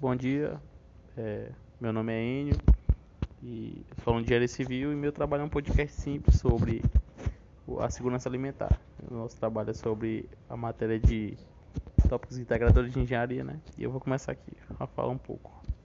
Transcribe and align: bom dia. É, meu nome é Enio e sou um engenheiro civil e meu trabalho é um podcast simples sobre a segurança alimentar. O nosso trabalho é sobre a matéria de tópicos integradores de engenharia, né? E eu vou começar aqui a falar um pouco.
bom 0.00 0.14
dia. 0.14 0.60
É, 1.16 1.50
meu 1.80 1.92
nome 1.92 2.12
é 2.12 2.22
Enio 2.22 2.56
e 3.42 3.84
sou 4.04 4.14
um 4.14 4.20
engenheiro 4.20 4.46
civil 4.46 4.92
e 4.92 4.94
meu 4.94 5.10
trabalho 5.10 5.42
é 5.42 5.44
um 5.44 5.48
podcast 5.48 6.00
simples 6.00 6.38
sobre 6.38 6.82
a 7.80 7.90
segurança 7.90 8.28
alimentar. 8.28 8.78
O 9.10 9.14
nosso 9.14 9.36
trabalho 9.36 9.70
é 9.70 9.74
sobre 9.74 10.28
a 10.48 10.56
matéria 10.56 11.00
de 11.00 11.36
tópicos 12.08 12.38
integradores 12.38 12.92
de 12.92 13.00
engenharia, 13.00 13.42
né? 13.42 13.58
E 13.76 13.82
eu 13.82 13.90
vou 13.90 14.00
começar 14.00 14.32
aqui 14.32 14.52
a 14.78 14.86
falar 14.86 15.08
um 15.08 15.18
pouco. 15.18 15.50